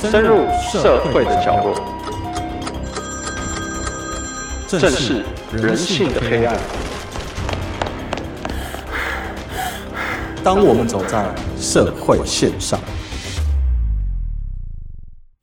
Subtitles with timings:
[0.00, 1.74] 深入社会的角落，
[4.66, 6.58] 正视人性的黑暗。
[10.42, 12.80] 当我们走在社会线上，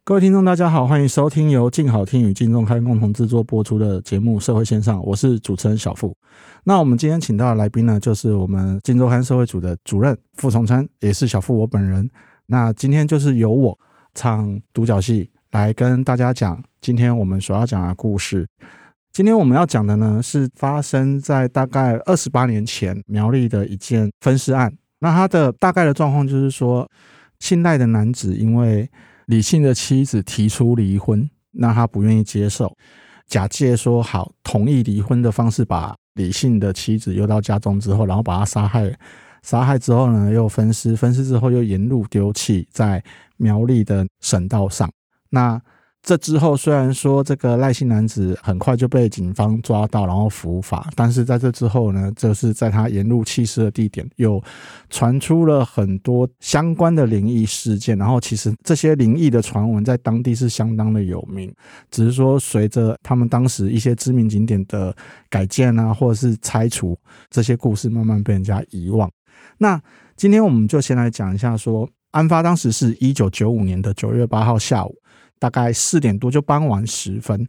[0.04, 6.15] 各位听众，大家好，欢迎收听由静好听与静周刊共同制作播出的节目《社会线上》，我是主持人小富。
[6.63, 12.09] 那我们今天请到的来宾呢，就是我们静周刊社会组的主任傅崇琛，也是小富我本人。
[12.47, 13.77] 那今天就是由我。
[14.17, 18.48] 唱独角戏来跟大家讲今天我们所要讲的故事。
[19.13, 24.73] 今天我们要讲的呢，是发生在大概二十八年前苗栗的一件分尸案。
[24.99, 26.90] 那他的大概的状况就是说，
[27.40, 28.90] 姓赖的男子因为
[29.27, 32.76] 李姓的妻子提出离婚，那他不愿意接受，
[33.27, 38.91] 假借说好同意离婚的方式，把李姓的妻子诱到家中之后，然后把他杀害。
[39.41, 43.04] 杀害之后呢，又分尸，分尸之后又沿路丢弃在
[43.38, 44.90] 苗栗的省道上。
[45.29, 45.62] 那
[46.04, 54.41] 这之后，虽然说这个赖姓男子很快就被警方抓到，然后伏法，但是在这之后呢，就是在他沿路弃尸的地点，又
[54.90, 57.98] 传出了很多相关的灵异事件。
[57.98, 61.54] 然后，其实这些灵异的传闻在当地是相当的有名，
[61.91, 64.96] 只是说随着他们当时一些知名景点的
[65.29, 66.97] 改建啊，或者是拆除，
[67.29, 69.12] 这些故事慢慢被人家遗忘。
[69.59, 69.81] 那
[70.16, 74.96] 今天我们就先来讲一下说，说案发当时是一九九五年的九月八号下午，
[75.40, 77.47] 大概四点多就傍晚时分。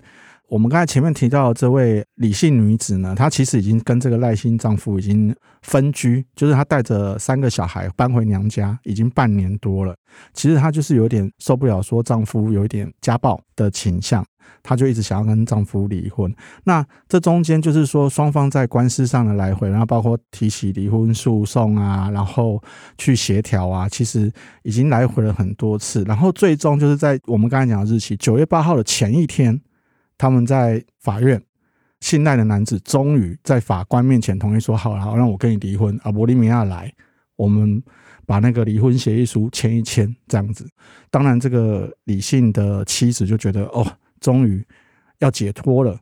[0.49, 9.95] 我们刚才前面提到的这位李姓女子呢，她其实已经跟这个赖姓丈夫已经分居，就是她带着三个小孩搬回娘家，已经半年多了。
[10.33, 14.25] 其实她就是有点受不了，说丈夫有一点家暴的倾向。
[14.63, 22.61] 她就一直想要跟丈夫离婚，那这中间就是说双方在官司上的来回，然后包括提起离婚诉讼啊，然后
[22.97, 29.59] 去协调啊，其实已经来回了很多次，然后最终就是在我们刚才讲的日期九月八号的前一天，
[30.19, 31.41] 他们在法院，
[32.01, 36.93] 信赖的男子终于在法官面前同意说好了，好，让我跟你离婚，阿波利米亚来，
[37.37, 37.83] 我们
[38.27, 40.69] 把那个离婚协议书签一签，这样子。
[41.11, 43.87] 当然，这个理性的妻子就觉得哦。
[44.21, 44.67] 终于
[45.21, 45.97] 要解脱了。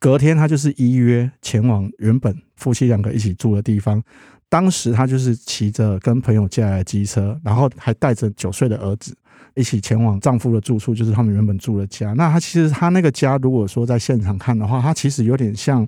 [0.00, 4.02] 隔天，他就是依约前往原本夫妻两个一起住的地方。
[4.48, 9.16] 当时，他就是骑着跟朋友借来的机车，然后还带着九岁的儿子
[9.54, 12.12] 一起前往丈夫的住处，就是他们原本住的家。
[12.12, 15.86] 那他其实他那个家，如果说在现场看的话，他其实有点像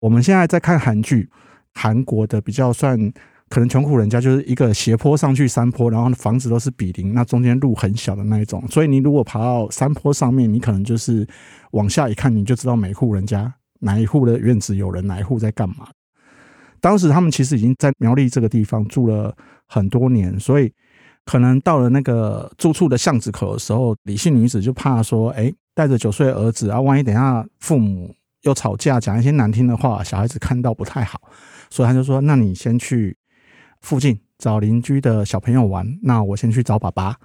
[0.00, 1.28] 我们现在在看韩剧，
[1.74, 3.12] 韩国的比较算。
[3.48, 8.66] 可能穷苦人家就是一个斜坡上去山坡，然后房子都是比邻，那中间路很小的那一种。
[8.70, 11.28] 所以你如果爬到山坡上面，你可能就是
[11.72, 15.86] 往下一看，你就知道每户人家哪一户的院子有人，哪一户在干嘛。
[16.80, 20.72] 当时他们其实已经在苗栗这个地方住了很多年，所以
[21.24, 31.20] 可能到了那个住处的巷子口的时候，李姓女子就怕说，哎，带着九岁儿子啊，万一等下父母又吵架，讲一些难听的话，小孩子看到不太好，
[31.70, 33.16] 所以他就说，那你先去。
[33.82, 37.16] 附近找邻居的小朋友玩，那我先去找爸爸。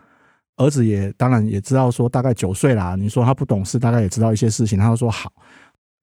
[0.55, 5.31] 儿子也当然也知道说大概九岁啦，你说他不懂事，大概也知道一些事情，他就说好。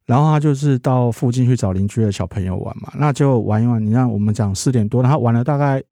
[0.06, 3.84] 然后他就是到附近去找邻居的小朋友玩嘛，那就玩一玩。
[3.84, 5.82] 你看我们讲四点多，他玩了大概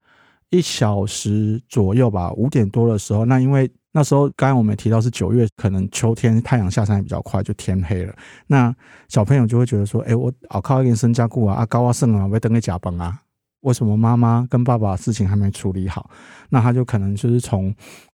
[0.53, 2.31] 一小时左右吧。
[2.33, 8.13] 五点多的时候，那因为那时候刚刚我们提到是九月，可能秋天太阳下山也比较快，就天黑了。
[8.45, 8.73] 那
[9.09, 13.19] 小朋友就会觉得说，哎，我好靠一点生加固啊，啊高啊剩啊，我等给甲崩啊。
[13.61, 16.09] 为什么妈妈跟爸爸事情还没处理好？
[16.49, 17.73] 那他就可能就是从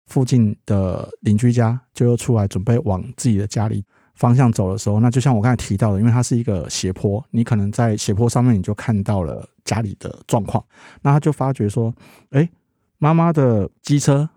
[0.08, 3.84] 附近的邻居家就又出来，准备往自己的家里
[4.16, 10.64] 方向走的时候，那就像我刚才提到的，因为它是一个斜坡，你可能在斜坡上面你就看到了家里的状况。
[11.02, 11.94] 那他就发觉说，
[12.32, 12.50] 哎，
[12.98, 14.28] 妈妈的机车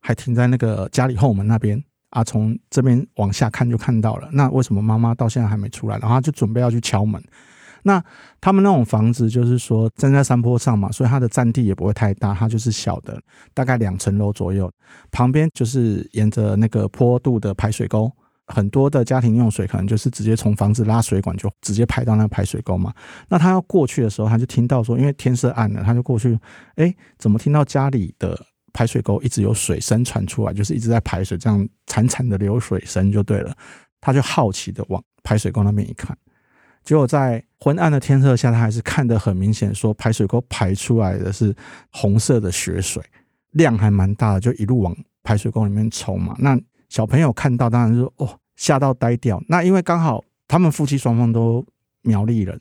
[0.00, 4.28] 还停在那个家里后门那边啊，从这边往下看就看到了。
[4.32, 5.98] 那为什么妈妈到现在还没出来？
[5.98, 7.22] 然后他就准备要去敲门。
[7.84, 8.02] 那
[8.40, 13.18] 他们那种房子就是说站在山坡上嘛，所以它的占地也不会太大，它就是小的，
[13.54, 14.70] 大概两层楼左右。
[15.12, 18.10] 旁边就是沿着那个坡度的排水沟，
[18.48, 22.92] 很多的家庭用水可能就是直接从房子拉水管就直接排到那个排水沟嘛。
[23.28, 26.38] 那他要过去的时候，他就听到说，因为天色暗了，他就过去，
[26.76, 28.38] 哎，怎么听到家里的
[28.72, 33.54] 排水沟一直有水声传出来，就是一直在排水，这样潺潺的流水声就对了。
[34.00, 36.16] 他就好奇的往排水沟那边一看。
[36.84, 41.54] 结果在昏暗的天色下，他还是看得很明显，说排水沟排出来的是
[41.90, 43.02] 红色的血水，
[43.50, 46.34] 量还蛮大的，就一路往排水沟里面冲嘛。
[46.38, 46.58] 那
[46.88, 49.42] 小朋友看到，当然是哦吓到呆掉。
[49.48, 51.64] 那因为刚好他们夫妻双方都
[52.02, 52.58] 苗栗人，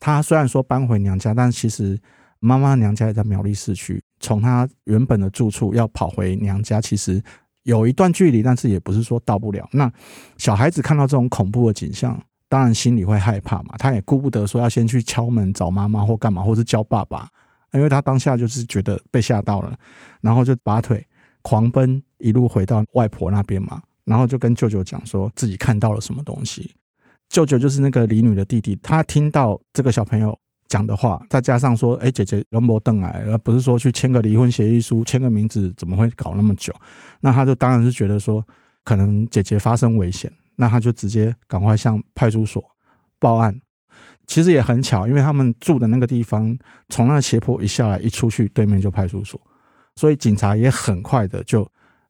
[0.00, 1.98] 他虽然说搬回娘家，但其实
[2.40, 7.22] 妈妈娘家也在苗栗市区，从他原本的住处要跑回娘家，其实
[7.64, 9.68] 有一段距离，但是也不是说到不了。
[9.72, 9.90] 那
[10.38, 17.28] 小孩子看到这种恐怖的景象，当然心里会害怕嘛，他也顾不得说要先去敲门找妈妈或干嘛，或是叫爸爸，
[17.72, 19.76] 因为他当下就是觉得被吓到了，
[20.20, 21.06] 然后就拔腿
[21.46, 26.74] 狂奔，一路回到外婆那边嘛，然后就跟舅舅讲说自己看到了什么东西。
[27.28, 36.74] 舅舅就是那个李女的弟弟，他听到这个小朋友讲的话，再加上说，哎，姐姐龙伯邓来，而不是说去签个离婚协议书，签个名字，怎么会搞那么久？
[37.20, 38.44] 那他就当然是觉得说，
[38.82, 40.28] 可能姐姐发生危险。
[40.56, 42.64] 那他就直接赶快向派出所
[43.20, 43.56] 报案。
[44.26, 46.58] 其实也很巧，因为他们住的那个地方，
[46.88, 49.40] 从那个斜坡一下来，一出去对面就派出所，
[49.96, 51.68] 所以警察也很快的就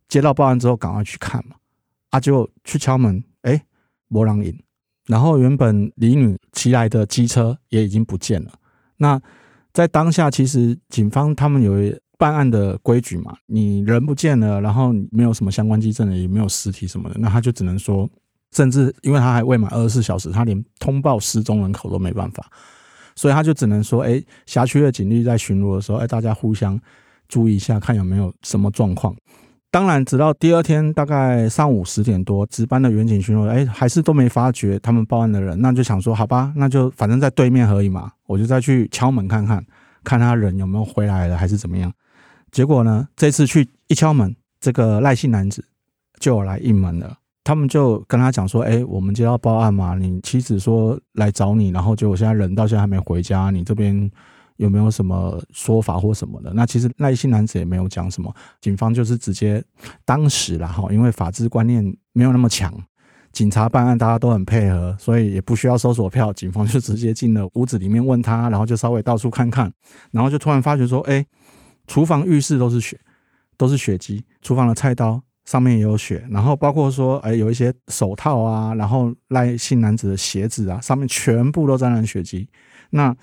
[0.08, 1.56] 接到报案之后，赶快去看嘛。
[2.10, 3.60] 啊，就去敲门，哎，
[4.08, 4.56] 没人应。
[5.06, 8.52] 然后原本李女骑来的机车也已经不见了。
[8.98, 9.20] 那
[9.72, 11.72] 在当下，其实警方他们有
[12.18, 18.08] 办案的规矩嘛，你人不见了，然后没有什么相关机证的，也没有尸体什么的，那他就只能说。
[18.52, 22.48] 甚至因为他还未满二十四小时，他连通报失踪人口都没办法，
[23.14, 26.80] 所以他就只能说：“哎，辖区的警力在巡逻的时候，哎，大家互相
[27.28, 29.14] 注意一下，看有没有什么状况。”
[29.68, 39.62] 当然，直到第二天大概上午十点多，值班的员警巡逻，哎，还是都没发觉他们报案的人，那就想说：“好吧，那就反正在对面而已嘛，我就再去敲门看看，
[40.02, 41.92] 看他人有没有回来了，还是怎么样。”
[42.50, 45.62] 结果呢，这次去一敲门，这个赖姓男子
[46.18, 47.18] 就来应门了。
[47.44, 54.10] 他们就跟他讲说：“哎，我们接到报案嘛，你妻子说来找你，然后结果现在人到现在还没回家，你这边
[54.56, 59.62] 有没有什么说法或什么的？”那其实赖姓男子也没有讲什么，警方就是直接
[60.04, 62.72] 当时啦哈，因为法治观念没有那么强，
[63.32, 69.72] 警察办案大家都很配合，所以也不需要搜索票，警方就直接进了屋子里面问他，然后就稍微到处看看，
[70.10, 71.24] 然后就突然发觉说：“哎，
[71.86, 72.98] 厨房、浴室都是血，
[73.56, 82.48] 都是血迹，厨房的菜刀。”上面也有血，然后包括说，哎，有一些手套啊，然后赖姓男子的鞋子啊，上面全部都沾染血迹。
[82.90, 83.14] 那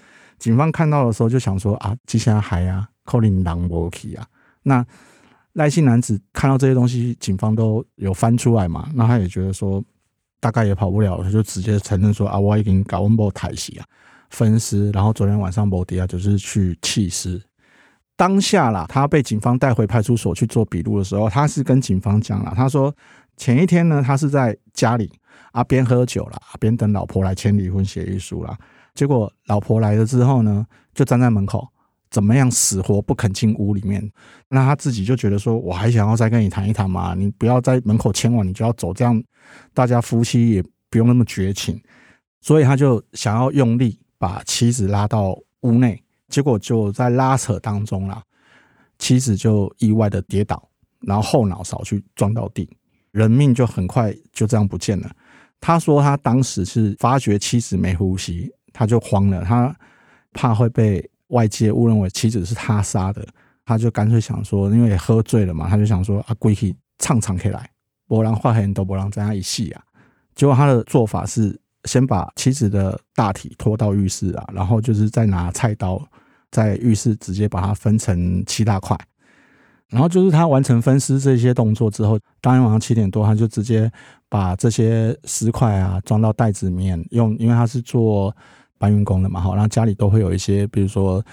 [0.44, 4.28] 警方看到的时候就想说啊，接下来还啊，扣林狼博奇啊。
[4.64, 4.86] 那
[5.54, 9.82] 赖姓男子看到这些东西，警方都有翻出来嘛，那他也觉得说
[10.42, 13.86] 大概也跑不了，他就直接承认说啊，我已经搞温波台戏啊，
[14.32, 17.42] 分尸，然后昨天晚上摩迪亚就是去弃尸。
[18.18, 22.94] 当下啦，他被警方带回派出所去做笔录的时候，他是跟警方讲了，他说
[23.38, 25.10] 前一天呢，他是在家里
[25.54, 28.58] 啊边喝酒啦，边等老婆来签离婚协议书啦。
[28.94, 31.68] 结果老婆来了之后呢，就站在门口，
[32.12, 34.12] 怎么样死活不肯进屋里面。
[34.50, 39.22] 那他自己就觉得说，我还想要再跟你谈一谈嘛，你不要在门口签完你就要走，这样
[39.74, 41.82] 大家夫妻也不用那么绝情。
[42.42, 46.02] 所以他就想要用力把妻子拉到屋内。
[46.30, 48.24] 结果就在拉扯当中啦，
[48.98, 50.68] 妻子就意外的跌倒，
[51.02, 52.68] 然后后脑勺去撞到地，
[53.12, 55.12] 人命就很快就这样不见了。
[55.62, 59.74] 他说他当时是发觉妻子没呼吸，他就慌了，他
[60.34, 63.26] 怕会被外界误认为妻子是他杀的，
[63.64, 67.70] 他就干脆想说，因为喝醉了嘛，他就想说啊，归去唱唱可以来，
[68.08, 69.82] 不然化黑都不让在那一戏啊。
[70.36, 76.02] 结果他的做法是先把妻子的大体拖到浴室啊，然后就是再拿菜刀。
[76.52, 78.96] 在浴室直接把它分成七大块，
[79.90, 83.92] 然后就是他完成分尸这些动作之后，当天晚上七点多，他就直接
[84.30, 88.38] 把这些尸块啊装到袋子里面，用，因为他是做
[88.78, 91.24] 搬运工的嘛，哈，然后家里都会有一些，比如说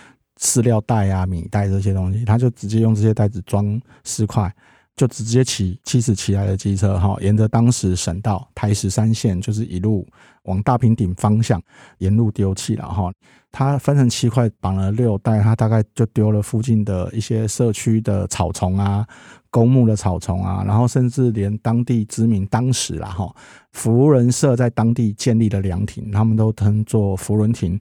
[0.40, 4.52] 饲料袋啊、米袋这些东西，他就直接用这些袋子装尸块。
[4.96, 10.06] 就直接骑妻子骑来的机车哈，沿着当时省道台十三线，就是一路
[10.42, 11.62] 往大平顶方向
[11.98, 13.10] 沿路丢弃了哈。
[13.50, 19.06] 他分成七块，绑了六袋，他大概就丢了附近的一些社区的草丛啊、
[19.50, 23.34] 公墓的草丛啊，然后甚至连当地知名当时啦哈，
[23.72, 27.78] 福伦社在当地建立的凉亭，他们都称作福伦亭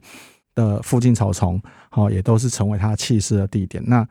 [0.56, 3.84] 的附近草丛，好也都是成为他弃尸的地点。
[3.86, 4.08] 那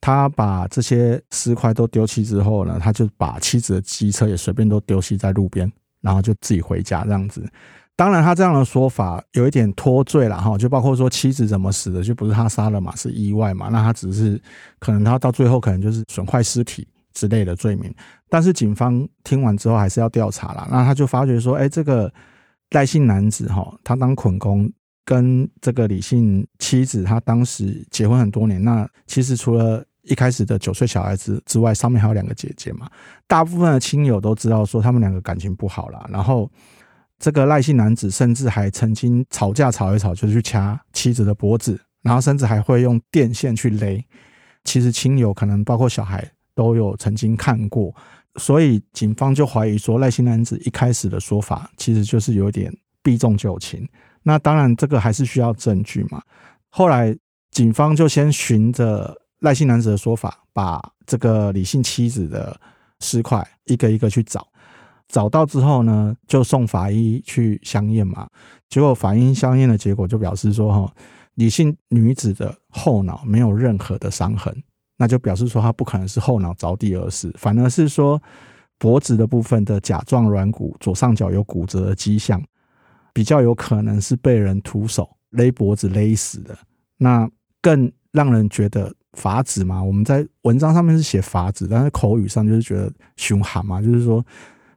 [0.00, 7.46] 他把这些尸块都丢弃之后呢，他就把妻子的机车也随便都丢弃在路边，然后就自己回家这样子。
[7.94, 13.68] 当然，他这样的说法有一点脱罪了哈，就包括说妻子怎么死的，就不是他杀了嘛，是意外嘛。
[13.68, 14.40] 那他只是
[14.80, 17.94] 可能他到最后可能就是损坏尸体之类的罪名。
[18.28, 22.12] 但是警方听完之后还是要调查了，那他就发觉说，哎，这个
[22.70, 24.70] 赖姓男子哈，他当捆工。
[25.04, 28.62] 跟这个李姓妻子，他当时结婚很多年。
[28.62, 32.88] 那其实除了一开始的九岁小孩子之外，上面还有两个姐姐嘛。
[33.26, 36.08] 大部分的亲友都知道说他们两个感情不好啦。
[36.08, 36.48] 然后
[37.18, 44.00] 这个赖姓男子甚至还曾经吵架吵一吵，就去掐妻子的脖子，然后甚至还会用电线去勒。
[44.62, 46.24] 其实亲友可能包括小孩
[46.62, 47.92] 都有曾经看过，
[48.36, 53.84] 所以警方就怀疑说赖姓男子一开始的说法其实就是有点避重就轻。
[54.22, 56.22] 那当然这个还是需要证据嘛。
[56.68, 57.12] 后来
[57.50, 62.56] 警方就先循着赖姓男子的说法，把这个李姓妻子的
[63.00, 64.46] 尸块一个一个去找。
[65.08, 68.28] 找到之后呢，就送法医去相验嘛。
[68.68, 70.94] 结果法医相验的结果就表示说，哈，
[71.34, 74.56] 李姓女子的后脑没有任何的伤痕，
[75.02, 78.22] 那就表示说他不可能是后脑着地而死，反而是说
[78.78, 82.40] 脖子的部分的甲状软骨左上角有骨折的迹象，
[83.12, 86.56] 比较有可能是被人徒手勒脖子勒死的。
[86.96, 87.28] 那
[87.60, 94.24] 更让人觉得法子嘛，我们在文章上面是写法子，但是口语上就是觉得凶悍嘛，就是说。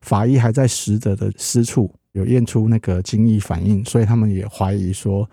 [0.01, 5.27] 法医还在死者的私处有验出那个精液反应，所以他们也怀疑说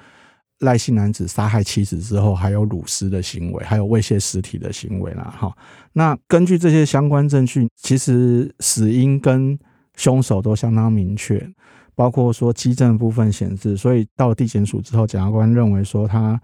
[0.63, 5.33] 赖姓男子杀害妻子之后还有掳尸的行为，还有猥亵尸体的行为啦。
[5.39, 5.55] 哈，
[5.93, 9.59] 那根据这些相关证据，其实死因跟
[9.97, 11.47] 凶手都相当明确，
[11.95, 16.41] 包括说迹证部分显示，所以到地检署之后，检察官认为说他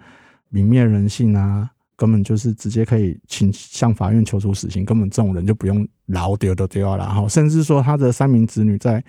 [0.53, 1.71] 泯灭人性啊。
[1.99, 6.99] 根本就是直接可以请向法院求处死刑，根本这种人就不用老丢都丢了。
[6.99, 9.03] 然后甚至说他的三名子女在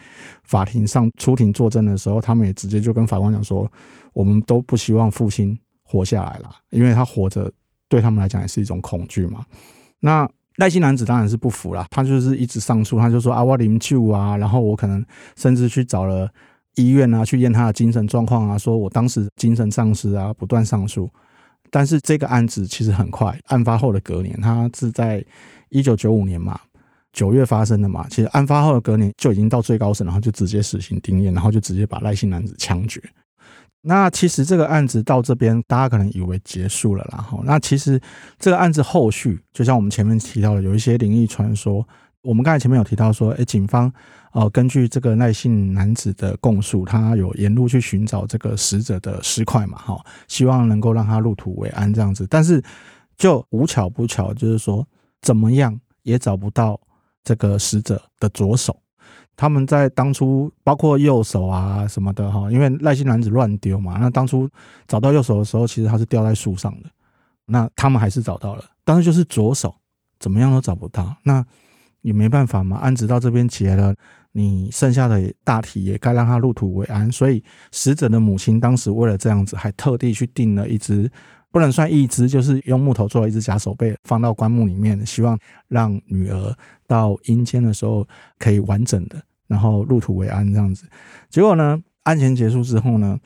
[0.43, 3.71] 法庭上出庭作证的时候，他们也直接就跟法官讲说，
[4.13, 7.51] 我们都不希望父亲活下来了，因为他活着
[7.87, 9.45] 对他们来讲也是一种恐惧嘛。
[9.99, 16.29] 那赖姓男子当然是不服了，他就是一直上诉，他就说啊，我啉酒啊，然后我可能甚至去找了
[16.75, 21.09] 医院啊，去验他的精神状况啊，说我当时精神丧失啊，不断上诉。
[21.71, 25.23] 但是这个案子其实很快，案发后的隔年，他是在
[25.69, 26.59] 一九九五年嘛，
[27.13, 28.07] 九月发生的嘛。
[28.09, 33.01] 其实案发后的隔年就已经到最高审，然后就直接死刑定谳，然后就直接把赖姓男子枪决。
[33.81, 37.99] 那其实这个案子到这边，大家可能以为结束了，然后那其实
[38.37, 41.87] 这个案子后续，就像我们前面提到的，有一些灵异传说。
[42.21, 43.89] 我们刚才前面有提到说，诶，警方
[44.33, 52.27] 呃根据这个赖姓男子的供述，他有沿路去寻找这个死者的尸块嘛，哈，希望能够让他入土为安这样子。
[52.29, 52.61] 但是
[53.17, 54.85] 就无巧不巧，就是说
[55.21, 56.77] 怎么样也找不到
[57.23, 58.77] 这个死者的左手。
[59.39, 64.49] 他们在当初包括右手啊什么的哈，因为赖姓男子乱丢嘛，那当初
[64.85, 66.89] 找到右手的时候，其实他是吊在树上的。
[67.45, 69.73] 那他们还是找到了，但是就是左手
[70.19, 71.15] 怎么样都找不到。
[71.23, 71.41] 那
[72.01, 73.95] 也没办法嘛，案子到这边结了，
[74.33, 77.09] 你剩下的大体也该让他入土为安。
[77.09, 77.41] 所以
[77.71, 81.09] 死者的母亲当时为了这样子，还特地去订了一只，
[81.49, 86.53] 不能算一只，就是用木头做了一只假手背，放到棺木里面，希望让女儿
[86.87, 88.05] 到阴间的时候
[88.37, 90.87] 可以完整的，然后入土为安这样子。
[91.29, 93.19] 结果呢，案前结束之后呢，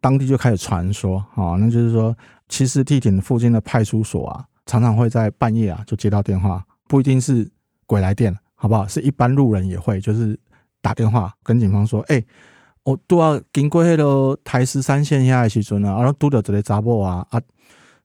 [0.00, 2.16] 当地就开始传说，啊，那就是说，
[2.48, 7.50] 其实地点附近的派出所啊，常常会在半夜啊就接到电话，不一定是。
[7.90, 8.86] 鬼来电，好不好？
[8.86, 10.38] 是一般路人也会，就是
[10.80, 12.24] 打电话跟警方说：“哎、
[12.84, 17.42] 我都要经过那个台十三线下的时阵啊，然后拄到一个查某啊，啊，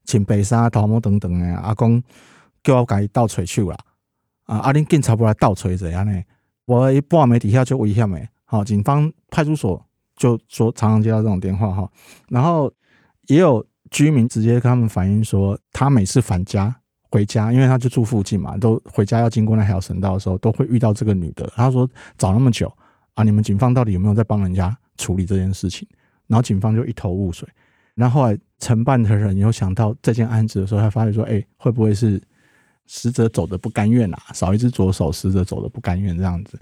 [0.05, 2.01] 穿白纱、头毛等等的，阿公
[2.63, 3.77] 叫我给倒锤手啦，
[4.45, 6.23] 啊，阿恁警察不来倒锤一下呢？
[6.65, 9.83] 我一半暝底下就危险没，好，警方派出所
[10.15, 11.89] 就说常常接到这种电话哈，
[12.29, 12.71] 然后
[13.27, 16.75] 也有居民直接跟他们反映说，他每次返家。
[17.11, 21.49] 回家，因为他就住附近嘛，都回家要经过那条省道的时候，都会遇到这个女的。
[21.55, 22.69] 他说找那么久
[23.13, 25.87] 啊，你们警方到底有没有在帮人家处理这件事情？
[26.27, 27.47] 然后警方就一头雾水。
[27.93, 32.21] 然后后来承办的人有想到这件案子的时候，他发现说，哎、会不会是
[32.87, 34.19] 死者走的不甘愿啊？
[34.33, 36.59] 少一只左手，死者走的不甘愿这样子。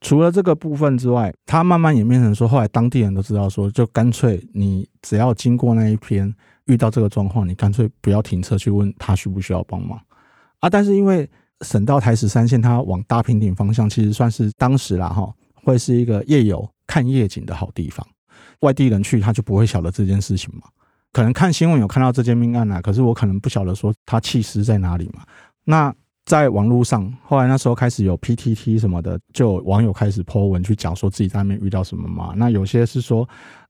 [0.00, 6.34] 除了这个部分之外，他慢慢演变成说，后来当地人都知道说，就干脆你只要经过那一篇。
[6.66, 10.00] 遇到这个状况，你干脆不要停车去问他需不需要帮忙
[10.60, 10.70] 啊！
[10.70, 11.28] 但是因为
[11.60, 15.30] 省道台十三线，它往大平顶方向，其实算是当时啦哈，
[15.62, 18.06] 会是一个夜游看夜景的好地方。
[18.60, 20.62] 外地人去他就不会晓得这件事情嘛，
[21.12, 25.22] 可能看新闻有看到这件命案啊，可是我可能不晓得说他弃尸在哪里嘛。
[25.64, 25.94] 那
[26.24, 32.34] 在网络上，后来那时候开始有 PTT 什么的，就有网友开始 po 文去讲说自己在那边遇到什么嘛。
[32.36, 33.28] 那有些是说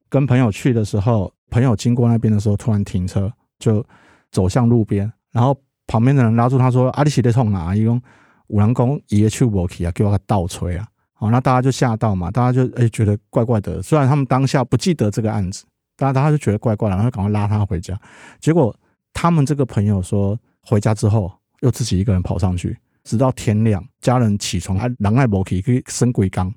[0.08, 1.32] 跟朋友去的时候。
[1.50, 3.84] 朋友经过那边的时候，突然停车，就
[4.32, 8.00] 走向路边，然后旁边的人拉住他说：“阿里奇在冲哪？”一共
[8.48, 9.92] 五郎公爷爷去不去啊？
[9.94, 10.88] 给我个倒锤啊！
[11.12, 13.80] 好，那大家就吓到嘛，大家就哎、觉得怪怪的。
[13.80, 15.64] 虽然他们当下不记得这个案子，
[15.96, 17.96] 大家大家就觉得怪怪的，然后赶快拉他回家。
[18.40, 18.74] 结果
[19.12, 21.30] 他们这个朋友说，回家之后
[21.61, 26.52] 又自己一个人跑上去，直到天亮，家人起床还狼爱不去去升鬼缸，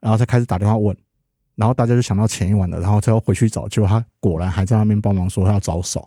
[0.00, 0.96] 然后才开始打电话问。
[1.54, 6.06] 然后大家就想到前一晚的，然后他要回去找，结果他果然还在那边帮忙说他要找手。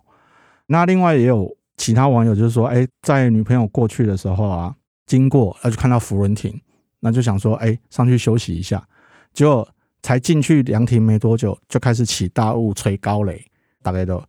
[0.66, 4.72] 那另外也有其他网友就是说，哎，在女朋友过去的时候啊，
[5.06, 6.60] 经过，那就看到福伦亭，
[7.00, 8.86] 那就想说，哎，上去休息一下。
[9.32, 9.68] 结果
[10.02, 13.44] 才进去凉亭没多久，就开始起大雾、吹高雷，
[13.82, 14.22] 大家都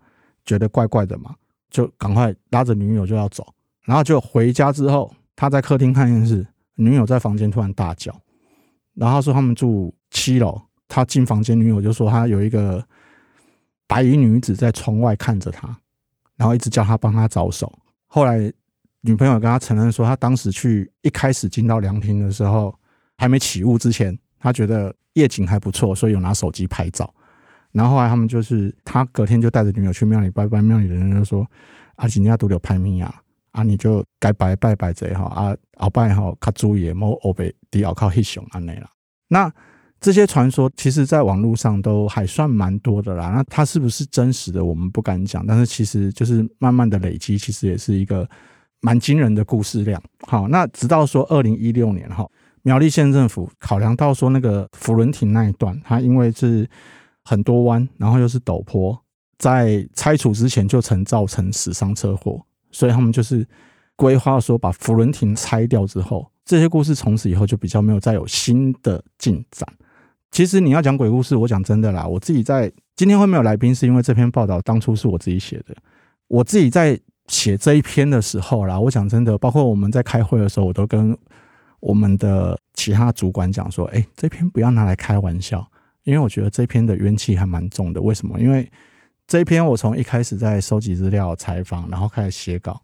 [0.43, 1.35] 觉得怪怪的嘛，
[1.69, 3.45] 就赶快拉着女友就要走。
[3.85, 6.45] 然后就回家之后，他在客厅看电视，
[6.75, 8.15] 女友在房间突然大叫。
[8.93, 12.85] 然后说他们住七楼，他进房间，女友就说他有一个
[13.87, 15.67] 白衣女子在窗外看着他，
[16.35, 17.71] 然后一直叫他帮他找手。
[18.07, 18.51] 后来
[18.99, 22.73] 女朋友跟他承认说，他当时去一开始进到凉亭的时候，
[23.17, 27.11] 还没起雾之前，他觉得夜景还不错，所以有拿手机拍照。
[27.71, 31.47] 然后后来他们就是他隔天就带着女友去庙里拜拜，庙里的人就说
[31.95, 33.20] ：“啊，今天都有拍米啊，
[33.51, 38.89] 啊你就该拜拜拜这哈啊，后拜哈卡注意莫欧北迪奥靠黑熊安内了。”
[39.29, 39.51] 那
[39.99, 43.29] 这些传说其实在网络上都还算蛮多的啦。
[43.29, 45.45] 那它是不是真实的，我们不敢讲。
[45.45, 48.27] 但是其实就是慢慢的累积，其实也是一个
[48.81, 50.01] 蛮惊人的故事量。
[50.27, 52.27] 好，那直到说二零一六年哈，
[52.63, 56.67] 苗栗县政府考量到说那个福伦亭那一段，它因为是
[57.23, 58.99] 很多弯，然后又是陡坡，
[59.37, 63.47] 在拆除之前就曾造成死伤车祸，所以他们就是
[63.95, 66.29] 规划说把福伦亭拆掉之后。
[66.43, 69.67] 这些故事从此以后就比较没有再有新的进展。
[70.31, 75.75] 其实你要讲鬼故事，我讲真的啦，我自己在今天会没有来宾，是因为这篇报道当初是我自己写的。
[76.27, 81.15] 我自己在写这一篇的时候啦，我讲真的，包括我们在开会的时候，我都跟
[81.79, 85.65] 我们的其他主管讲说：“哎，这篇不要拿来开玩笑，
[86.03, 88.01] 因为我觉得这篇的怨气还蛮重的。
[88.01, 88.39] 为什么？
[88.39, 88.69] 因为
[89.31, 92.83] 这一篇我从一开始在收集资料、采访，然后开始写稿。”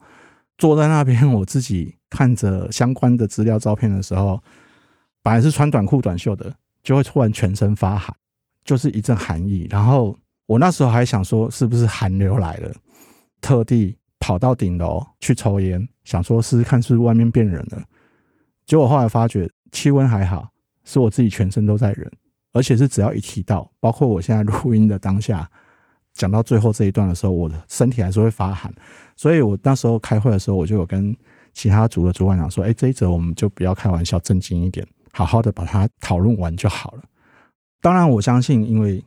[0.58, 4.42] 坐在那边，我自己看着相关的资料照片的时候，
[5.22, 8.16] 本来是穿短裤短袖的，就会突然全身发寒，
[8.64, 9.68] 就是一阵寒意。
[9.70, 12.74] 然后我那时候还想说，是不是寒流来了？
[13.42, 17.84] 特地跑到顶楼去抽烟，想说试试看是不是外面变冷了。
[18.66, 20.48] 结果后来发觉气温还好，
[20.86, 22.10] 是我自己全身都在冷，
[22.54, 25.52] 而且是只要一提到，包括我现在录音的当下。
[26.18, 28.74] 讲到最后这一段的时候，我的身体还是会发寒，
[29.16, 31.16] 所以我那时候开会的时候，我就有跟
[31.54, 37.04] 其他组的主管讲说：“哎，这一则我们就不要开玩笑，正经一点，好好的把它讨论完就好了。”
[37.80, 39.04] 当然，我相信，因为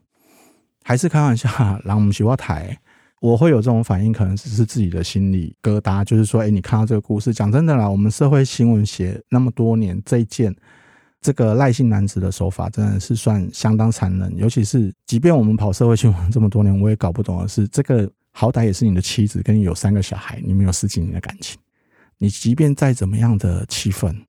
[0.85, 1.49] 还是开玩笑，
[1.85, 2.79] 让我们学台，
[3.21, 10.55] 我会有这种反应，可能只是自己的心理疙瘩，就是说：“哎，你看到这个故事，讲真的啦，我们社会新闻写那么多年，这一件。”
[11.21, 21.61] 这个赖姓男子的手法真的是算相当残忍，尤其是即便我们跑社会新闻这么多年，我也搞不懂的是，这个好歹也是你的妻子，跟你有三个小孩，你们有十几年的感情，
[22.17, 24.25] 你即便再怎么样的气愤，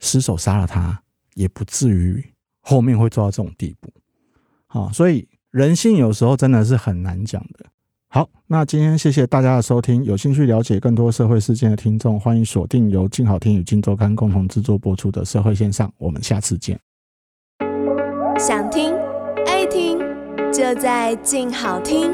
[0.00, 1.02] 失手杀了他，
[1.34, 2.24] 也不至于
[2.60, 3.92] 后面会做到这种地步。
[4.66, 7.66] 好，所以人性有时候真的是很难讲的。
[8.14, 10.04] 好，那今天谢谢大家的收听。
[10.04, 15.88] 有兴趣了解更多社会事件的听众，欢迎锁定由静好听与静周刊共同制作播出的《社会线上》。
[15.96, 16.78] 我们下次见。
[18.38, 18.92] 想听
[19.46, 19.98] 爱听，
[20.52, 22.10] 就在静好听。